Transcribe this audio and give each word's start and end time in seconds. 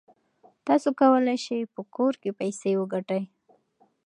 تاسو 0.67 0.89
کولای 0.99 1.37
شئ 1.45 1.59
په 1.73 1.81
کور 1.95 2.13
کې 2.21 2.37
پیسې 2.39 2.71
وګټئ. 2.79 3.23